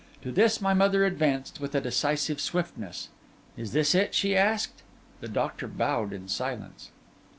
[0.23, 3.09] To this my mother advanced with a decisive swiftness.
[3.55, 4.81] 'Is this it?' she asked.
[5.19, 6.89] The doctor bowed in silence.